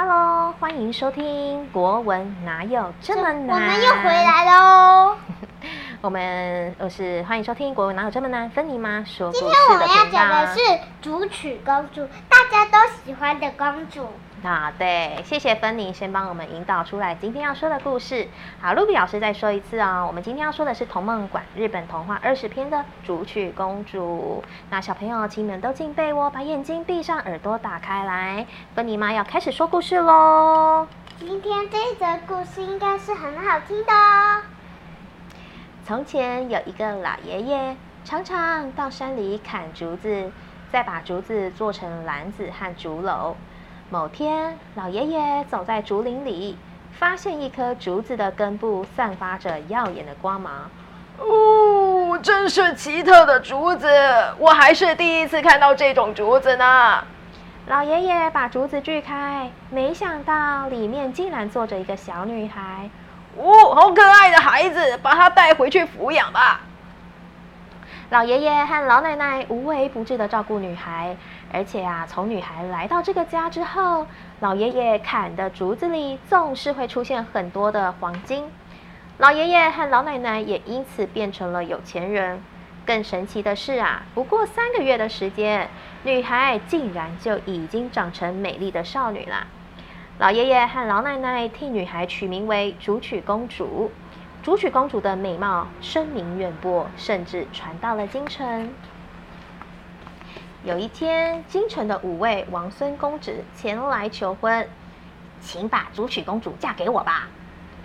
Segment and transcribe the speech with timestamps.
[0.00, 3.48] Hello，欢迎收听国文哪有这么难？
[3.48, 5.16] 我们又回来喽。
[6.00, 8.48] 我们我是欢迎收听国文哪有这么难？
[8.48, 10.60] 芬妮妈说故今事天我们要讲的是
[11.02, 14.06] 竹取公主，大家都喜欢的公主。
[14.44, 18.28] 啊，对，谢谢芬妮先帮我们引导出来今天要说的故事。
[18.60, 24.44] 好，露比老师再说一次哦，我们今天要说的是童梦馆日本童话二十篇的《竹取公主》。
[24.70, 30.86] 那小朋友，请你们都进被窝，把眼睛闭上，耳朵打开来，芬妮妈要开始说故事喽。
[31.18, 34.42] 今天这一则故事应该是很好听的哦。
[35.84, 40.30] 从前有一个老爷爷，常常到山里砍竹子，
[40.70, 43.34] 再把竹子做成篮子和竹篓。
[43.90, 46.58] 某天，老爷爷走在竹林里，
[46.92, 50.70] 发现一棵竹子的根部散发着耀眼的光芒。
[51.18, 53.88] 哦，真是奇特的竹子，
[54.36, 57.02] 我还是第一次看到这种竹子呢。
[57.66, 62.90] 老爷爷把竹子锯开，没想到里面竟然坐着一个小女孩。
[63.38, 66.60] 哦，好可爱的孩子，把她带回去抚养吧。
[68.10, 71.14] 老爷爷和老奶奶无微不至的照顾女孩，
[71.52, 74.06] 而且啊，从女孩来到这个家之后，
[74.40, 78.44] 老爷爷砍的竹子里总是会出现很多的黄金。
[79.18, 82.42] 老爷爷和老奶奶也因此变成了有钱人。
[82.86, 85.68] 更神奇的是啊，不过三个月的时间，
[86.04, 89.46] 女孩竟然就已经长成美丽的少女啦。
[90.18, 93.90] 老爷爷和老奶奶替女孩取名为竹取公主。
[94.42, 98.72] 竹取公主的美貌声名远播，甚至传到了京城。
[100.64, 104.68] 有一天，京城的五位王孙公子前来求婚，
[105.40, 107.28] 请把竹取公主嫁给我吧。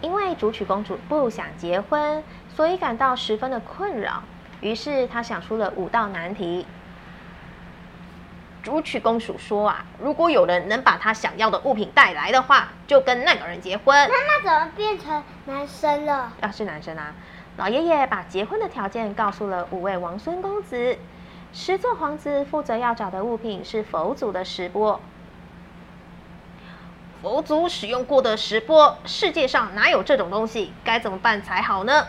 [0.02, 4.24] 因为竹取公主不想结婚，所以感到十分的困扰。
[4.60, 6.66] 于是他想出了五道难题。
[8.64, 13.96] 竹取公主说啊，如果有人能把她想要的物品带来的话，就跟那个人结婚。
[14.10, 16.34] 那那怎么变成男生了？
[16.42, 17.14] 啊，是男生啊！
[17.58, 20.98] 老爷爷把结婚的条件告诉了五位王孙公子。
[21.53, 24.99] 十座皇子负责要找的物品是佛祖的石钵。
[27.21, 30.73] 佛祖使用过的石钵，世界上哪有这种东西？
[30.83, 32.08] 该怎么办才好呢？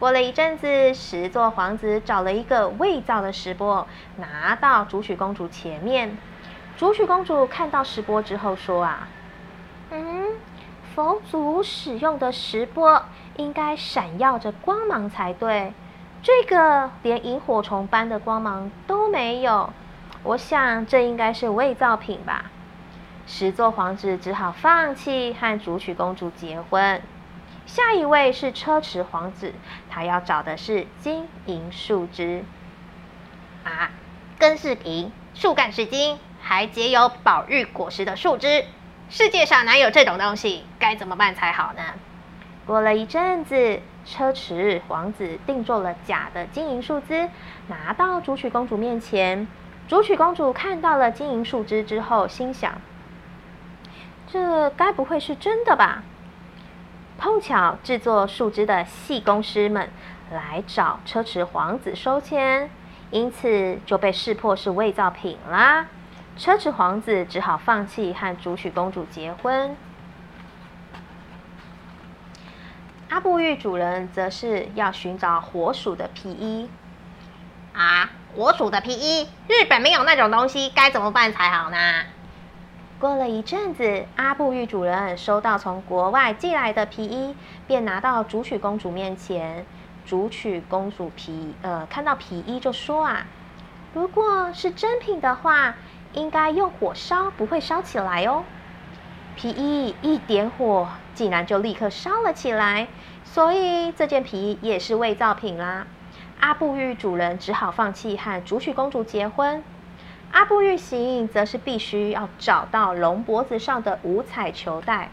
[0.00, 6.18] 过了一阵子，十座皇子找了一个伪造的石钵，拿到竹取公主前面。
[6.76, 9.08] 竹取公主看到石钵之后说：“啊，
[9.90, 10.26] 嗯，
[10.94, 13.04] 佛祖使用的石钵
[13.36, 15.72] 应该闪耀着光芒才对，
[16.22, 19.72] 这个连萤火虫般的光芒都没有。
[20.22, 22.50] 我想这应该是伪造品吧。”
[23.26, 27.00] 十座皇子只好放弃和竹取公主结婚。
[27.64, 29.54] 下一位是车迟皇子，
[29.88, 32.44] 他要找的是金银树枝。
[33.62, 33.90] 啊，
[34.38, 38.64] 根是银，树干是金，还结有宝玉果实的树枝，
[39.08, 40.64] 世界上哪有这种东西？
[40.80, 41.82] 该怎么办才好呢？
[42.70, 47.28] 过了一阵子，车迟皇子定做了假的金银树枝，
[47.66, 49.48] 拿到竹取公主面前。
[49.88, 52.80] 竹取公主看到了金银树枝之后，心想：
[54.28, 56.04] 这该不会是真的吧？
[57.18, 59.90] 碰巧制作树枝的细工师们
[60.30, 62.70] 来找车迟皇子收钱，
[63.10, 65.88] 因此就被识破是伪造品啦。
[66.36, 69.76] 车迟皇子只好放弃和竹取公主结婚。
[73.10, 76.70] 阿布玉主人则是要寻找火鼠的皮衣。
[77.72, 81.76] 啊，火鼠的皮衣，日本没有那种东西，该怎么办才好呢？
[83.00, 87.34] 过了一阵子，阿布玉主人收到从国外寄来的皮衣，
[87.66, 89.66] 便拿到竹取公主面前。
[90.06, 93.26] 竹取公主皮呃看到皮衣就说啊，
[93.92, 95.74] 如果是真品的话，
[96.12, 98.44] 应该用火烧不会烧起来哦。
[99.34, 102.88] 皮衣一点火，竟然就立刻烧了起来，
[103.24, 105.86] 所以这件皮衣也是伪造品啦。
[106.40, 109.62] 阿布玉主人只好放弃和竹取公主结婚。
[110.32, 115.10] 阿布玉行则是必须要找到龙脖子上的五彩球带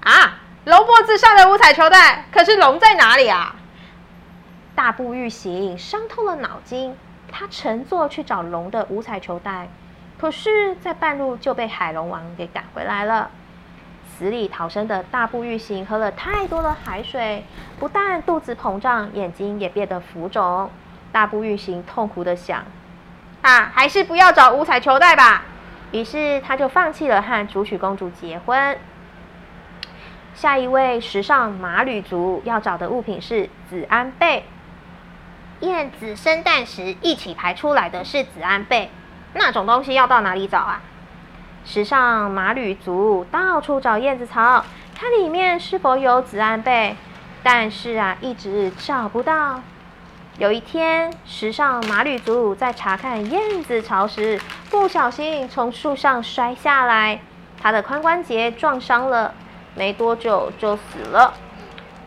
[0.00, 0.40] 啊！
[0.64, 3.54] 龙脖子上的五彩球带，可是龙在哪里啊？
[4.74, 6.96] 大步玉行伤透了脑筋，
[7.30, 9.68] 他乘坐去找龙的五彩球带，
[10.18, 13.30] 可是，在半路就被海龙王给赶回来了。
[14.18, 17.44] 死里逃生的大步玉行喝了太多的海水，
[17.78, 20.70] 不但肚子膨胀，眼睛也变得浮肿。
[21.12, 22.64] 大步玉行痛苦的想。
[23.42, 25.42] 啊，还是不要找五彩球袋吧。
[25.92, 28.78] 于是他就放弃了和竹取公主结婚。
[30.34, 34.44] 下一位时尚马吕族要找的物品是子安贝。
[35.60, 38.90] 燕子生蛋时一起排出来的是子安贝，
[39.34, 40.80] 那种东西要到哪里找啊？
[41.66, 44.64] 时尚马吕族到处找燕子巢，
[44.94, 46.94] 看里面是否有紫安贝，
[47.42, 49.60] 但是啊，一直找不到。
[50.38, 54.40] 有一天，时尚马吕族在查看燕子巢时，
[54.70, 57.20] 不小心从树上摔下来，
[57.60, 59.34] 他的髋关节撞伤了，
[59.74, 61.34] 没多久就死了。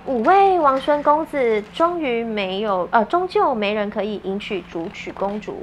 [0.05, 5.61] 五位王孙公子终于没有，呃，终究没人可以迎娶竹取公主。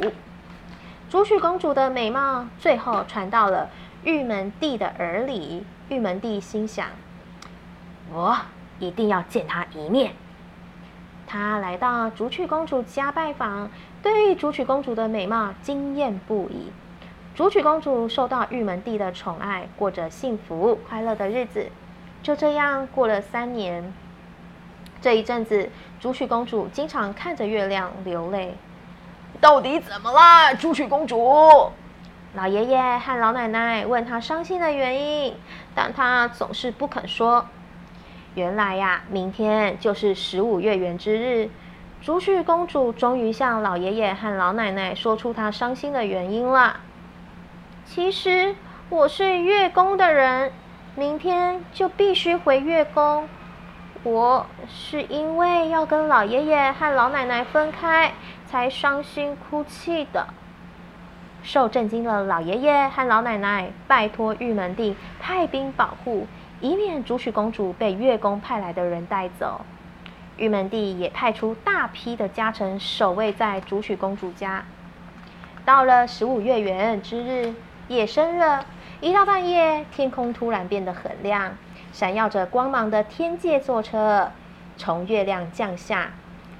[1.08, 3.70] 竹取公主的美貌最后传到了
[4.06, 5.66] 玉门帝的耳里。
[5.88, 6.86] 玉门帝心想：
[8.12, 8.36] 我
[8.78, 10.12] 一定要见他一面。
[11.26, 13.68] 他来到竹取公主家拜访，
[14.04, 16.70] 对竹取公主的美貌惊艳不已。
[17.34, 21.66] 竹取公主受到玉门帝的宠爱，过着幸福快乐的日子。
[22.22, 23.92] 就这样过了三年。
[25.02, 25.68] 这一阵子，
[25.98, 28.54] 竹取公主经常看着月亮流泪。
[29.40, 31.72] 到底怎么了，竹取公主？
[32.34, 35.34] 老爷爷和老奶奶问他伤心的原因，
[35.74, 37.46] 但他总是不肯说。
[38.34, 41.48] 原来呀，明天就是十五月圆之日。
[42.02, 46.80] 竹取公主终于向老爷爷和老奶奶说出她伤心的原因了。
[47.86, 48.54] 其实
[48.90, 50.52] 我是月宫的人，
[50.94, 53.26] 明天就必须回月宫。
[54.02, 58.12] 我是因为要跟老爷爷和老奶奶分开，
[58.46, 60.28] 才伤心哭泣的。
[61.46, 66.26] 受震惊的老爷爷和老奶奶拜托玉门帝派兵保护。
[66.58, 69.60] 以免竹取公主被月宫派来的人带走，
[70.38, 74.64] 玉门帝也派出大批的家臣守卫在竹取公主家。
[75.66, 77.54] 到了十五月圆之日，
[77.88, 78.64] 夜深了，
[79.02, 81.52] 一到半夜，天空突然变得很亮，
[81.92, 84.32] 闪耀着光芒的天界坐车
[84.78, 86.12] 从月亮降下，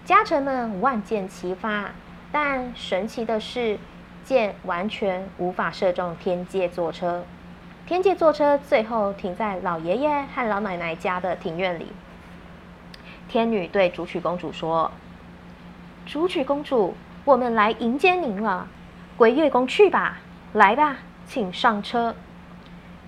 [0.04, 1.86] 家臣们万箭齐发，
[2.30, 3.78] 但神奇的是，
[4.26, 7.24] 箭完全无法射中天界座车。
[7.86, 11.92] 天界坐车最后停在老爷爷和老奶奶家的庭院里。
[13.28, 14.90] 天女对竹取公主说
[16.04, 16.94] ：“竹取公主，
[17.24, 18.66] 我们来迎接您了，
[19.16, 20.18] 回月宫去吧。
[20.52, 20.96] 来吧，
[21.28, 22.16] 请上车。”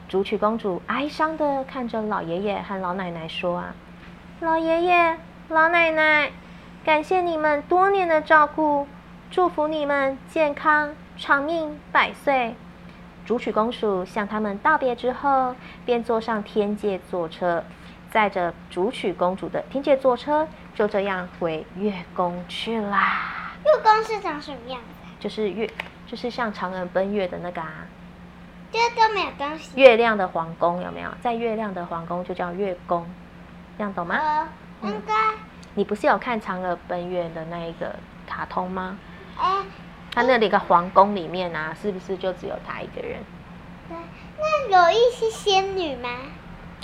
[0.08, 3.74] 竹取公主哀伤的看着老爷爷和老奶奶说：“啊，
[4.40, 5.18] 老爷爷、
[5.48, 6.30] 老奶奶，
[6.84, 8.86] 感谢你们多年的照顾，
[9.30, 12.54] 祝福你们健康长命百岁。”
[13.26, 15.54] 竹取公主向他们道别之后，
[15.84, 17.62] 便坐上天界坐车，
[18.10, 23.52] 载着竹取公主的天界坐车就这样回月宫去啦。
[23.66, 24.86] 月宫是长什么样子？
[25.20, 25.70] 就是月，
[26.06, 27.86] 就是像嫦娥奔月的那个啊。
[28.72, 29.78] 这都没有东西。
[29.78, 31.10] 月亮的皇宫有没有？
[31.20, 33.06] 在月亮的皇宫就叫月宫，
[33.76, 34.16] 这样懂吗？
[34.16, 34.48] 呃，
[34.88, 35.12] 应该。
[35.74, 37.94] 你不是有看嫦娥奔月的那一个
[38.26, 38.96] 卡通吗？
[39.38, 39.58] 哎。
[40.18, 43.20] 他那里个皇宫里面啊，是不是就只有他一个人？
[43.88, 43.96] 对，
[44.68, 46.08] 那有一些仙女吗？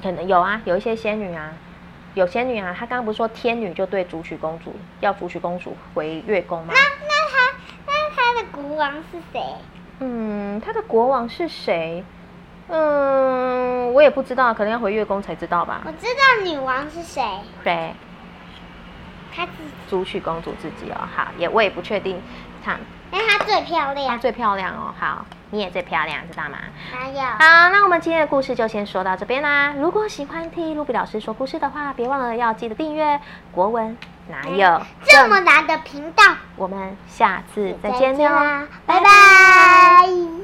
[0.01, 1.51] 可能有啊，有一些仙女啊，
[2.15, 2.73] 有仙女啊。
[2.79, 6.75] 他刚刚不是说天女就对竹取公主要竹取公主回月宫吗？
[6.77, 7.57] 那那他
[7.89, 9.43] 那他的国王是谁？
[9.99, 12.05] 嗯，他的国王是谁？
[12.69, 15.83] 嗯，我也不知道，可能要回月宫才知道吧。
[15.85, 17.21] 我知道女王是谁。
[17.65, 17.93] 谁？
[19.35, 19.71] 她自己。
[19.91, 22.23] 竹取公主自己哦，好，也我也不确定。
[22.65, 22.77] 她。
[23.13, 24.95] 因为她最漂亮，她最漂亮哦。
[24.99, 26.59] 好，你也最漂亮，知道吗？
[26.93, 27.21] 哪有。
[27.21, 29.73] 好，那我们今天的故事就先说到这边啦。
[29.77, 33.21] 如果喜欢听露比老师说故事的话，别忘了要记得订阅
[33.53, 33.97] 国文
[34.29, 36.25] 哪有这么难的频道。
[36.57, 40.44] 我们下次再见啦，拜拜。